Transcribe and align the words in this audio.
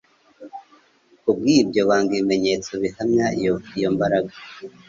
kubw'ibyo, 1.21 1.81
banga 1.89 2.11
ibimenyetso 2.13 2.71
bihamya 2.81 3.27
iyo 3.77 3.89
mbaraga 3.95 4.33